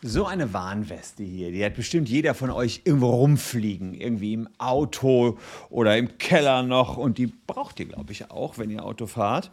[0.00, 5.38] So eine Warnweste hier, die hat bestimmt jeder von euch irgendwo rumfliegen, irgendwie im Auto
[5.70, 9.50] oder im Keller noch und die braucht ihr, glaube ich, auch, wenn ihr Auto fahrt.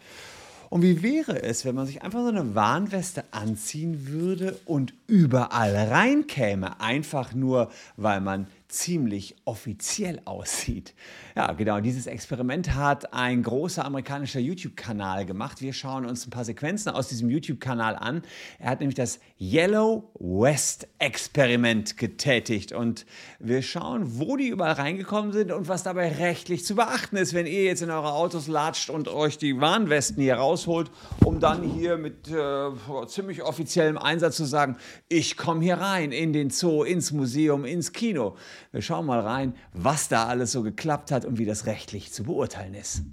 [0.69, 5.75] Und wie wäre es, wenn man sich einfach so eine Warnweste anziehen würde und überall
[5.75, 10.93] reinkäme, einfach nur, weil man ziemlich offiziell aussieht.
[11.35, 15.61] Ja, genau, dieses Experiment hat ein großer amerikanischer YouTube-Kanal gemacht.
[15.61, 18.21] Wir schauen uns ein paar Sequenzen aus diesem YouTube-Kanal an.
[18.59, 23.05] Er hat nämlich das Yellow West Experiment getätigt und
[23.39, 27.45] wir schauen, wo die überall reingekommen sind und was dabei rechtlich zu beachten ist, wenn
[27.45, 30.89] ihr jetzt in eure Autos latscht und euch die Warnwesten hier rausholt,
[31.23, 32.69] um dann hier mit äh,
[33.07, 34.77] ziemlich offiziellem Einsatz zu sagen,
[35.09, 38.35] ich komme hier rein in den Zoo, ins Museum, ins Kino.
[38.75, 42.23] Wir schauen mal rein, was da alles so geklappt hat und wie das rechtlich zu
[42.25, 43.03] beurteilen ist.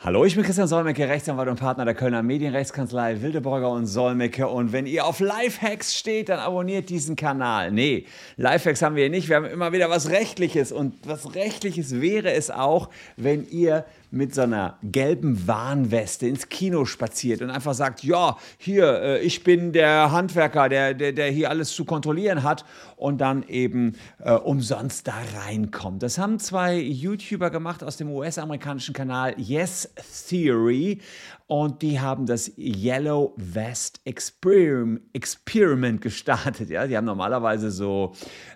[0.00, 4.46] Hallo, ich bin Christian Solmecke, Rechtsanwalt und Partner der Kölner Medienrechtskanzlei Wildeborger und Solmecke.
[4.46, 7.72] Und wenn ihr auf Lifehacks steht, dann abonniert diesen Kanal.
[7.72, 8.04] Nee,
[8.36, 9.30] Lifehacks haben wir hier nicht.
[9.30, 10.70] Wir haben immer wieder was Rechtliches.
[10.70, 16.84] Und was Rechtliches wäre es auch, wenn ihr mit so einer gelben Warnweste ins Kino
[16.84, 21.50] spaziert und einfach sagt, ja, hier, äh, ich bin der Handwerker, der, der, der hier
[21.50, 22.64] alles zu kontrollieren hat
[22.96, 26.02] und dann eben äh, umsonst da reinkommt.
[26.02, 31.00] Das haben zwei YouTuber gemacht aus dem US-amerikanischen Kanal Yes Theory
[31.48, 36.70] und die haben das Yellow Vest Experiment gestartet.
[36.70, 36.88] Ja?
[36.88, 38.14] Die haben normalerweise so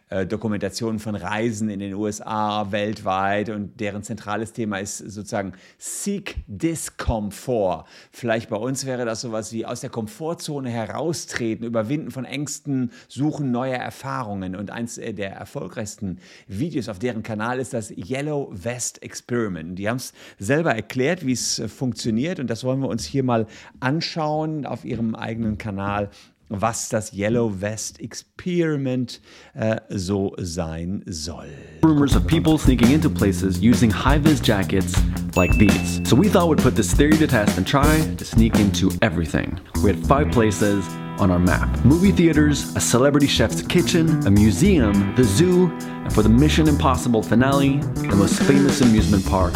[0.09, 6.35] äh, Dokumentationen von Reisen in den USA weltweit und deren zentrales Thema ist sozusagen Seek
[6.49, 7.85] Discomfort.
[8.11, 13.53] Vielleicht bei uns wäre das sowas wie aus der Komfortzone heraustreten, überwinden von Ängsten, suchen
[13.53, 14.57] neue Erfahrungen.
[14.57, 19.79] Und eins äh, der erfolgreichsten Videos auf deren Kanal ist das Yellow Vest Experiment.
[19.79, 23.23] Die haben es selber erklärt, wie es äh, funktioniert und das wollen wir uns hier
[23.23, 23.47] mal
[23.81, 26.11] anschauen auf ihrem eigenen Kanal
[26.51, 29.21] was das Yellow Vest Experiment
[29.55, 31.49] äh, so sein soll.
[31.83, 34.95] Rumors of people sneaking into places using high-vis jackets
[35.37, 36.01] like these.
[36.05, 39.59] So we thought we'd put this theory to test and try to sneak into everything.
[39.83, 40.85] We had five places
[41.21, 41.69] on our map.
[41.85, 47.23] Movie theaters, a celebrity chef's kitchen, a museum, the zoo, and for the Mission Impossible
[47.23, 49.55] finale, the most famous amusement park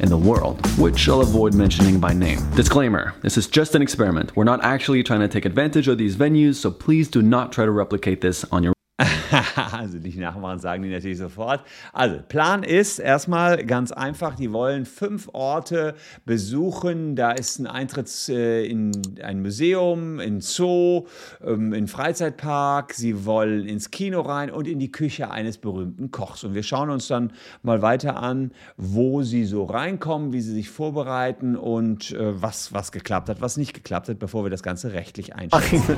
[0.00, 2.38] in the world, which I'll avoid mentioning by name.
[2.54, 4.36] Disclaimer this is just an experiment.
[4.36, 7.64] We're not actually trying to take advantage of these venues, so please do not try
[7.64, 8.74] to replicate this on your
[9.72, 11.64] also nicht nachmachen, sagen die natürlich sofort.
[11.92, 15.94] Also, Plan ist erstmal ganz einfach, die wollen fünf Orte
[16.24, 17.16] besuchen.
[17.16, 21.06] Da ist ein Eintritt äh, in ein Museum, in Zoo,
[21.44, 22.94] ähm, in Freizeitpark.
[22.94, 26.44] Sie wollen ins Kino rein und in die Küche eines berühmten Kochs.
[26.44, 27.32] Und wir schauen uns dann
[27.62, 32.92] mal weiter an, wo sie so reinkommen, wie sie sich vorbereiten und äh, was, was
[32.92, 35.96] geklappt hat, was nicht geklappt hat, bevor wir das Ganze rechtlich einschätzen.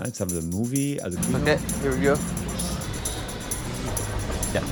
[0.00, 1.38] Ja, jetzt haben wir ein Movie, also Kino.
[1.38, 2.14] Okay, here we go.
[4.54, 4.62] Ja.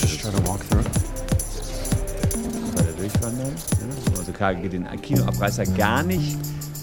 [0.00, 0.84] Just try to walk through.
[2.74, 3.52] Weiter durchwandern.
[3.54, 4.18] Ja.
[4.18, 6.36] Also klar, den Kinoabreißer gar nicht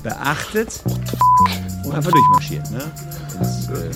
[0.04, 0.82] beachtet
[1.84, 2.72] und einfach durchmarschiert.
[2.72, 2.80] Ne?
[3.40, 3.88] Das äh,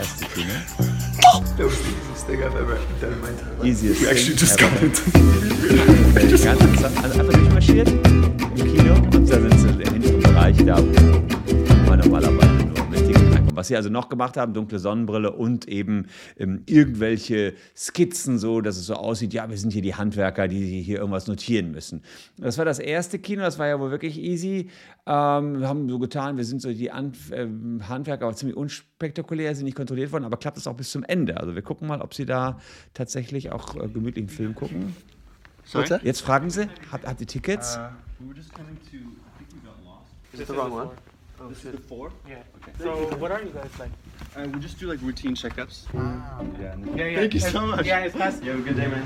[0.00, 0.52] erste Kino.
[1.56, 3.66] That was the easiest thing I've ever done in my entire life.
[3.68, 4.70] Easiest We actually thing just ever.
[4.72, 9.15] got into Die ganze Zeit also einfach durchmarschiert im Kino
[10.64, 13.56] da wo man normalerweise nur mit Ticket reinkommt.
[13.56, 16.06] Was sie also noch gemacht haben, dunkle Sonnenbrille und eben
[16.38, 20.82] ähm, irgendwelche Skizzen, so dass es so aussieht, ja, wir sind hier die Handwerker, die
[20.82, 22.02] hier irgendwas notieren müssen.
[22.38, 24.70] Das war das erste Kino, das war ja wohl wirklich easy.
[25.06, 29.54] Ähm, wir haben so getan, wir sind so die An ähm, Handwerker, aber ziemlich unspektakulär,
[29.54, 31.38] sind nicht kontrolliert worden, aber klappt es auch bis zum Ende.
[31.38, 32.58] Also wir gucken mal, ob sie da
[32.94, 34.96] tatsächlich auch äh, gemütlichen Film gucken.
[35.72, 36.04] That?
[36.04, 37.78] Jetzt fragen Sie, habt, habt ihr Tickets?
[38.18, 38.34] We
[40.36, 40.90] Is it the wrong one?
[41.38, 41.72] Oh, This is shit.
[41.72, 42.10] the four.
[42.26, 42.36] Yeah.
[42.62, 42.72] Okay.
[42.82, 43.90] So what are you guys like?
[44.36, 45.84] Uh, we just do like routine checkups.
[45.92, 46.40] Yeah.
[46.40, 47.18] And then, Yeah, yeah.
[47.20, 47.86] Thank you so much.
[47.86, 48.42] Yeah, it's past.
[48.42, 49.02] you have a good day, man.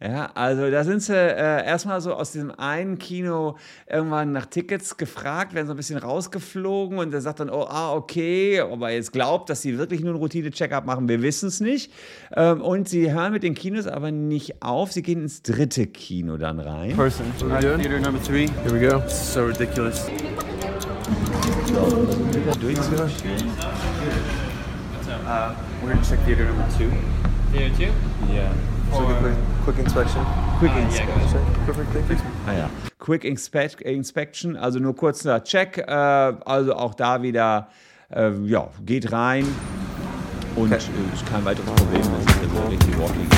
[0.00, 3.56] Ja, also da sind sie äh, erstmal so aus diesem einen Kino
[3.88, 7.92] irgendwann nach Tickets gefragt, werden so ein bisschen rausgeflogen und der sagt dann, oh, ah,
[7.94, 11.58] okay, ob er jetzt glaubt, dass sie wirklich nur ein Routine-Check-up machen, wir wissen es
[11.58, 11.92] nicht.
[12.36, 16.36] Ähm, und sie hören mit den Kinos aber nicht auf, sie gehen ins dritte Kino
[16.36, 16.94] dann rein.
[16.94, 17.26] Person.
[17.40, 17.50] Good?
[17.80, 18.46] theater number three.
[18.62, 19.00] Here we go.
[19.00, 20.06] This is so ridiculous.
[21.78, 23.48] Wieder durchzumarschieren.
[25.26, 26.90] Uh, we're gonna check theater number two.
[27.52, 27.92] There too.
[28.32, 28.52] Yeah.
[28.92, 29.34] So quick,
[29.64, 30.24] quick inspection.
[30.58, 31.44] Quick yeah, Inspection.
[31.66, 32.16] Perfect, thank you.
[32.46, 32.70] Ah ja.
[32.98, 35.78] Quick Inspect Inspection, also nur kurzer Check.
[35.78, 37.68] Äh, also auch da wieder,
[38.10, 39.46] äh, ja, geht rein
[40.58, 40.82] Und Okay.
[41.10, 43.28] äh, ist kein weiteres Problem, das ist also richtig walking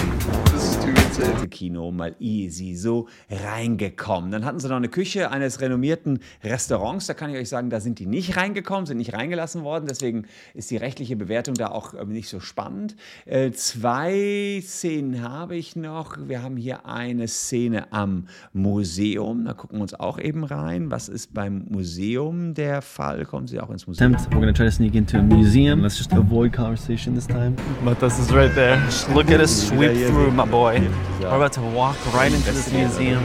[0.53, 1.43] This is too insane.
[1.43, 4.31] ins Kino mal easy so reingekommen.
[4.31, 7.07] Dann hatten sie noch eine Küche eines renommierten Restaurants.
[7.07, 9.87] Da kann ich euch sagen, da sind die nicht reingekommen, sind nicht reingelassen worden.
[9.89, 10.25] Deswegen
[10.55, 12.97] ist die rechtliche Bewertung da auch äh, nicht so spannend.
[13.27, 16.17] Äh, zwei Szenen habe ich noch.
[16.27, 19.45] Wir haben hier eine Szene am Museum.
[19.45, 20.91] Da gucken wir uns auch eben rein.
[20.91, 23.25] Was ist beim Museum der Fall?
[23.27, 24.15] Kommen Sie auch ins Museum?
[24.15, 24.33] Attempt.
[24.35, 25.81] We're gonna try to sneak into a museum.
[25.83, 27.57] Let's just avoid conversation this time.
[27.85, 28.77] But this is right there.
[28.87, 30.81] Just look at us sweep through, my boy.
[31.21, 33.23] We're about to walk right into this museum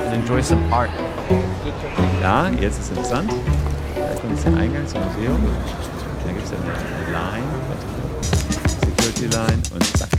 [0.00, 0.90] and enjoy some art.
[2.20, 3.30] Ja, jetzt ist interessant.
[3.94, 5.38] Da kommt der Eingang zum Museum.
[6.24, 6.62] Da gibt es eine
[7.12, 7.46] Line,
[8.80, 10.10] Security Line und zack.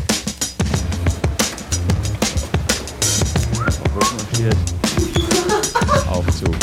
[6.10, 6.28] Auf.
[6.28, 6.56] Aufzug.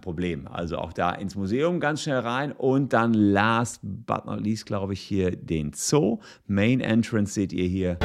[0.00, 0.46] Kein Problem.
[0.46, 4.94] Also auch da ins Museum ganz schnell rein und dann last but not least, glaube
[4.94, 6.20] ich, hier den Zoo.
[6.46, 7.98] Main Entrance seht ihr hier.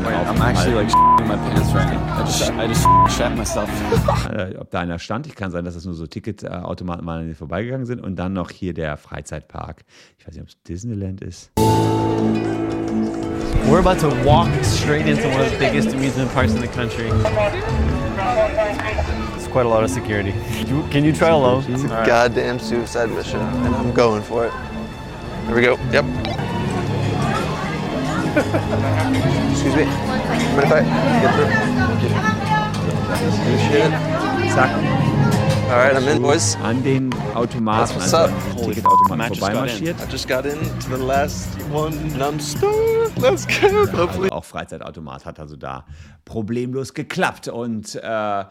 [0.00, 0.90] Da war so gar kein I'm actually like
[1.20, 2.20] in my pants right now.
[2.20, 2.86] I just I just
[3.16, 3.68] shat myself.
[4.32, 5.26] äh, ob da einer stand.
[5.26, 8.00] Ich kann sein, dass es nur so Ticketautomaten waren, die vorbeigegangen sind.
[8.00, 9.84] Und dann noch hier der Freizeitpark.
[10.18, 11.50] Ich weiß nicht, ob es Disneyland ist.
[13.68, 17.06] We're about to walk straight into one of the biggest amusement parks in the country.
[19.36, 20.34] It's quite a lot of security.
[20.68, 21.64] You- Can you try alone?
[21.68, 24.52] It's a goddamn suicide mission, and I'm going for it.
[25.46, 25.78] Here we go.
[25.92, 26.04] Yep.
[28.34, 29.84] Excuse me.
[29.84, 30.80] Mind if I
[31.20, 31.50] get through?
[33.42, 34.52] Appreciate it.
[34.52, 34.70] Zack,
[35.70, 36.56] All right, I'm in, boys.
[36.62, 38.30] an den Automaten, what's also up.
[38.30, 39.76] an Ticketautomaten Matt just got in.
[39.84, 40.00] vorbeimarschiert.
[40.00, 43.18] I just got into the last one, and I'm stoked.
[43.18, 43.86] Let's go.
[43.86, 44.28] Hopefully.
[44.30, 45.84] Also auch Freizeitautomat hat also da
[46.24, 47.48] problemlos geklappt.
[47.48, 48.44] Und äh,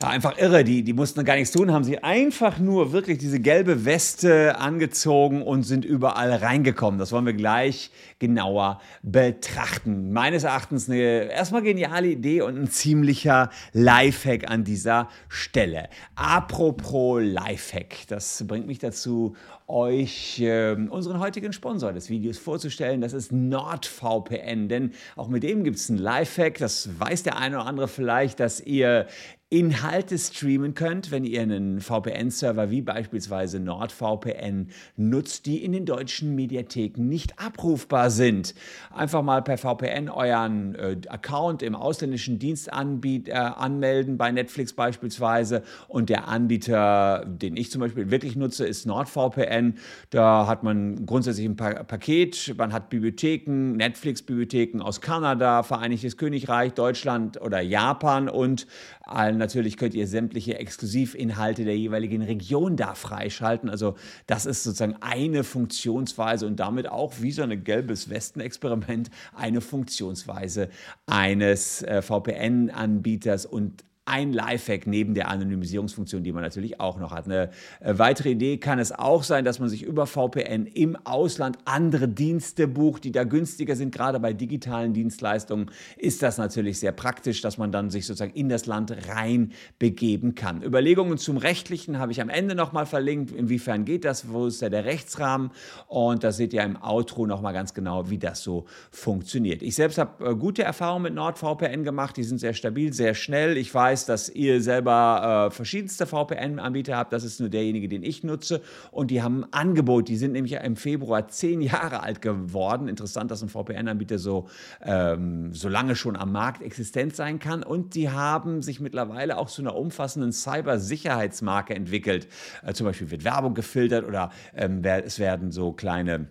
[0.00, 0.62] ja, einfach irre.
[0.62, 5.42] Die, die mussten gar nichts tun, haben sie einfach nur wirklich diese gelbe Weste angezogen
[5.42, 7.00] und sind überall reingekommen.
[7.00, 7.90] Das wollen wir gleich
[8.20, 10.12] genauer betrachten.
[10.12, 15.88] Meines Erachtens eine erstmal geniale Idee und ein ziemlicher Lifehack an dieser Stelle.
[16.14, 19.34] Apropos Lifehack, das bringt mich dazu,
[19.66, 23.00] euch ähm, unseren heutigen Sponsor des Videos vorzustellen.
[23.00, 26.56] Das ist NordVPN, denn auch mit dem gibt es einen Lifehack.
[26.58, 29.06] Das weiß der eine oder andere vielleicht, dass ihr
[29.50, 36.34] Inhalte streamen könnt, wenn ihr einen VPN-Server wie beispielsweise NordVPN nutzt, die in den deutschen
[36.34, 38.54] Mediatheken nicht abrufbar sind.
[38.94, 44.74] Einfach mal per VPN euren äh, Account im ausländischen Dienst anbiet, äh, anmelden, bei Netflix
[44.74, 45.62] beispielsweise.
[45.86, 49.76] Und der Anbieter, den ich zum Beispiel wirklich nutze, ist NordVPN.
[50.10, 56.74] Da hat man grundsätzlich ein pa Paket, man hat Bibliotheken, Netflix-Bibliotheken aus Kanada, Vereinigtes Königreich,
[56.74, 58.66] Deutschland oder Japan und
[59.08, 63.70] allen natürlich könnt ihr sämtliche Exklusivinhalte der jeweiligen Region da freischalten.
[63.70, 63.96] Also
[64.26, 70.68] das ist sozusagen eine Funktionsweise und damit auch wie so ein gelbes Westen-Experiment eine Funktionsweise
[71.06, 77.26] eines äh, VPN-Anbieters und ein Lifehack neben der Anonymisierungsfunktion, die man natürlich auch noch hat.
[77.26, 77.50] Eine
[77.80, 82.08] äh, weitere Idee kann es auch sein, dass man sich über VPN im Ausland andere
[82.08, 83.94] Dienste bucht, die da günstiger sind.
[83.94, 88.48] Gerade bei digitalen Dienstleistungen ist das natürlich sehr praktisch, dass man dann sich sozusagen in
[88.48, 90.62] das Land rein begeben kann.
[90.62, 93.32] Überlegungen zum Rechtlichen habe ich am Ende nochmal verlinkt.
[93.32, 94.30] Inwiefern geht das?
[94.30, 95.50] Wo ist da der Rechtsrahmen?
[95.86, 99.62] Und da seht ihr im Outro nochmal ganz genau, wie das so funktioniert.
[99.62, 102.16] Ich selbst habe äh, gute Erfahrungen mit NordVPN gemacht.
[102.16, 103.56] Die sind sehr stabil, sehr schnell.
[103.56, 107.12] Ich weiß, dass ihr selber äh, verschiedenste VPN-Anbieter habt.
[107.12, 108.60] Das ist nur derjenige, den ich nutze.
[108.90, 110.08] Und die haben ein Angebot.
[110.08, 112.88] Die sind nämlich im Februar zehn Jahre alt geworden.
[112.88, 114.48] Interessant, dass ein VPN-Anbieter so,
[114.82, 117.62] ähm, so lange schon am Markt existent sein kann.
[117.62, 122.28] Und die haben sich mittlerweile auch zu einer umfassenden Cybersicherheitsmarke entwickelt.
[122.64, 126.28] Äh, zum Beispiel wird Werbung gefiltert oder ähm, es werden so kleine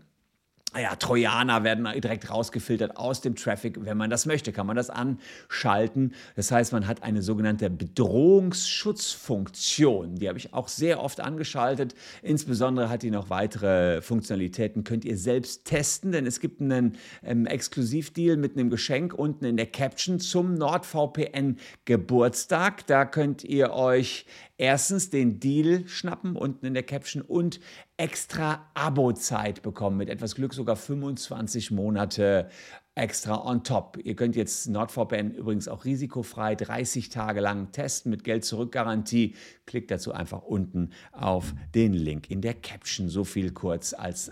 [0.80, 3.86] ja, Trojaner werden direkt rausgefiltert aus dem Traffic.
[3.86, 6.14] Wenn man das möchte, kann man das anschalten.
[6.36, 10.16] Das heißt, man hat eine sogenannte Bedrohungsschutzfunktion.
[10.16, 11.96] Die habe ich auch sehr oft angeschaltet.
[12.22, 14.84] Insbesondere hat die noch weitere Funktionalitäten.
[14.84, 19.58] Könnt ihr selbst testen, denn es gibt einen ähm, Exklusivdeal mit einem Geschenk unten in
[19.58, 22.88] der Caption zum NordVPN Geburtstag.
[22.88, 24.26] Da könnt ihr euch
[24.58, 27.60] erstens den Deal schnappen unten in der Caption und
[27.98, 29.98] extra Abo-Zeit bekommen.
[29.98, 32.50] Mit etwas Glück sogar 25 Monate
[32.96, 34.00] extra on top.
[34.04, 39.36] Ihr könnt jetzt NordVPN übrigens auch risikofrei 30 Tage lang testen mit Geld-Zurück-Garantie.
[39.66, 43.08] Klickt dazu einfach unten auf den Link in der Caption.
[43.08, 44.32] So viel kurz als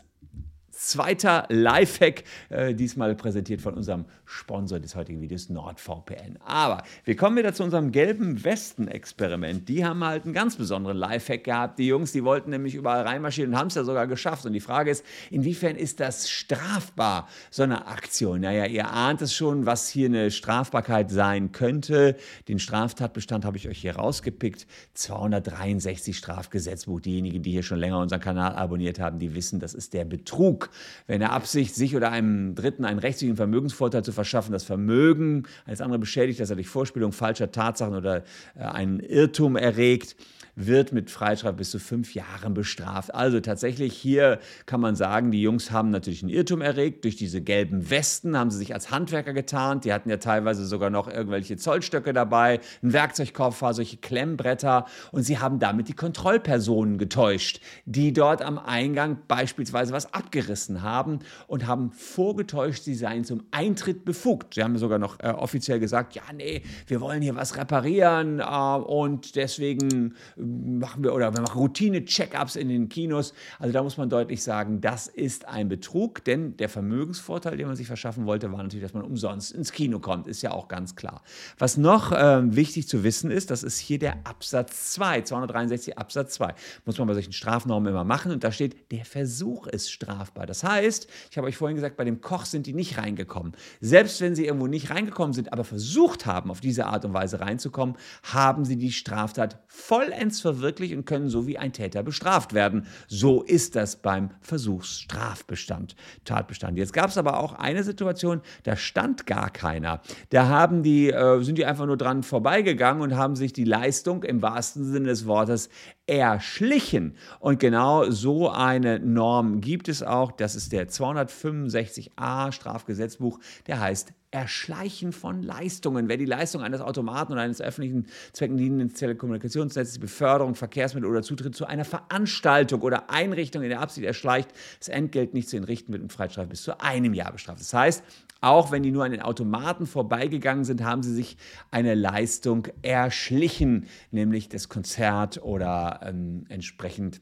[0.76, 6.38] zweiter Lifehack, äh, diesmal präsentiert von unserem Sponsor des heutigen Videos, NordVPN.
[6.46, 9.70] Aber wir kommen wieder zu unserem gelben Westen-Experiment.
[9.70, 11.80] Die haben halt einen ganz besonderen Lifehack gehabt.
[11.80, 14.46] Die Jungs, die wollten nämlich überall reinmarschieren und haben es ja sogar geschafft.
[14.46, 18.42] Und die Frage ist, inwiefern ist das strafbar, so eine Aktion?
[18.42, 22.18] Naja, ihr ahnt es schon, was hier eine Strafbarkeit sein könnte.
[22.48, 24.68] Den Straftatbestand habe ich euch hier rausgepickt.
[24.94, 27.00] 263 Strafgesetzbuch.
[27.00, 30.65] Diejenigen, die hier schon länger unseren Kanal abonniert haben, die wissen, das ist der Betrug.
[31.08, 35.82] Wenn der Absicht, sich oder einem Dritten einen rechtlichen Vermögensvorteil zu verschaffen, das Vermögen eines
[35.82, 38.24] anderen beschädigt, dass er durch Vorspielung falscher Tatsachen oder
[38.56, 40.16] äh, einen Irrtum erregt,
[40.56, 43.14] wird mit Freistrafe bis zu fünf Jahren bestraft.
[43.14, 47.04] Also tatsächlich hier kann man sagen, die Jungs haben natürlich einen Irrtum erregt.
[47.04, 49.86] Durch diese gelben Westen haben sie sich als Handwerker getarnt.
[49.86, 54.86] Die hatten ja teilweise sogar noch irgendwelche Zollstöcke dabei, ein Werkzeugkoffer, solche Klemmbretter.
[55.12, 61.20] Und sie haben damit die Kontrollpersonen getäuscht, die dort am Eingang beispielsweise was abgerissen haben
[61.48, 64.56] und haben vorgetäuscht, sie seien zum Eintritt befugt.
[64.56, 68.44] Sie haben sogar noch äh, offiziell gesagt, ja, nee, wir wollen hier was reparieren äh,
[68.44, 73.34] und deswegen machen wir oder wir machen Routine-Check-ups in den Kinos.
[73.60, 77.76] Also da muss man deutlich sagen, das ist ein Betrug, denn der Vermögensvorteil, den man
[77.76, 80.96] sich verschaffen wollte, war natürlich, dass man umsonst ins Kino kommt, ist ja auch ganz
[80.96, 81.22] klar.
[81.58, 86.34] Was noch äh, wichtig zu wissen ist, das ist hier der Absatz 2, 263 Absatz
[86.36, 86.54] 2.
[86.86, 90.45] Muss man bei solchen Strafnormen immer machen und da steht, der Versuch ist strafbar.
[90.46, 93.54] Das heißt, ich habe euch vorhin gesagt, bei dem Koch sind die nicht reingekommen.
[93.82, 97.40] Selbst wenn sie irgendwo nicht reingekommen sind, aber versucht haben, auf diese Art und Weise
[97.40, 102.88] reinzukommen, haben sie die Straftat vollends verwirklicht und können so wie ein Täter bestraft werden.
[103.08, 106.78] So ist das beim Versuchsstrafbestand, Tatbestand.
[106.78, 110.02] Jetzt gab es aber auch eine Situation, da stand gar keiner.
[110.30, 114.24] Da haben die, äh, sind die einfach nur dran vorbeigegangen und haben sich die Leistung
[114.24, 115.70] im wahrsten Sinne des Wortes
[116.08, 117.16] erschlichen.
[117.40, 120.32] Und genau so eine Norm gibt es auch.
[120.32, 126.10] Das ist der 265a Strafgesetzbuch, der heißt Erschleichen von Leistungen.
[126.10, 131.66] Wer die Leistung eines Automaten oder eines öffentlichen zweckdienenden Telekommunikationsnetzes, Beförderung, Verkehrsmittel oder Zutritt zu
[131.66, 136.12] einer Veranstaltung oder Einrichtung in der Absicht erschleicht, das Entgelt nicht zu entrichten wird mit
[136.12, 137.62] Freistrafe bis zu einem Jahr bestraft.
[137.62, 138.04] Das heißt,
[138.42, 141.38] auch wenn die nur an den Automaten vorbeigegangen sind, haben sie sich
[141.72, 147.22] eine Leistung erschlichen, nämlich das Konzert oder ähm, entsprechend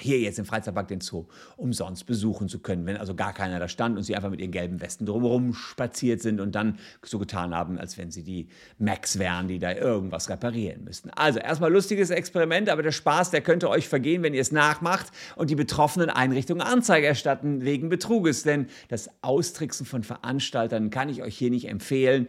[0.00, 1.26] hier jetzt im Freizeitpark den Zoo
[1.56, 4.52] umsonst besuchen zu können, wenn also gar keiner da stand und sie einfach mit ihren
[4.52, 9.18] gelben Westen drumherum spaziert sind und dann so getan haben, als wenn sie die Max
[9.18, 11.10] wären, die da irgendwas reparieren müssten.
[11.10, 15.08] Also erstmal lustiges Experiment, aber der Spaß, der könnte euch vergehen, wenn ihr es nachmacht
[15.36, 21.22] und die betroffenen Einrichtungen Anzeige erstatten wegen Betruges, denn das Austricksen von Veranstaltern kann ich
[21.22, 22.28] euch hier nicht empfehlen.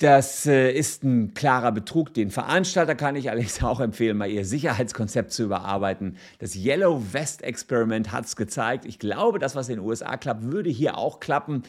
[0.00, 2.14] Das äh, ist ein klarer Betrug.
[2.14, 6.16] Den Veranstalter kann ich allerdings auch empfehlen, mal ihr Sicherheitskonzept zu überarbeiten.
[6.38, 8.86] Das Yellow Vest Experiment hat es gezeigt.
[8.86, 11.64] Ich glaube, das, was in den USA klappt, würde hier auch klappen.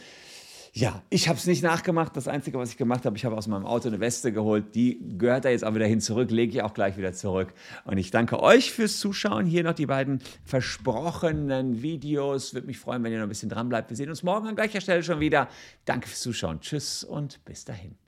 [0.71, 2.15] Ja, ich habe es nicht nachgemacht.
[2.15, 4.75] Das Einzige, was ich gemacht habe, ich habe aus meinem Auto eine Weste geholt.
[4.75, 7.53] Die gehört da jetzt auch wieder hin zurück, lege ich auch gleich wieder zurück.
[7.83, 9.45] Und ich danke euch fürs Zuschauen.
[9.45, 12.53] Hier noch die beiden versprochenen Videos.
[12.53, 13.89] Würde mich freuen, wenn ihr noch ein bisschen dran bleibt.
[13.89, 15.49] Wir sehen uns morgen an gleicher Stelle schon wieder.
[15.83, 16.61] Danke fürs Zuschauen.
[16.61, 18.00] Tschüss und bis dahin.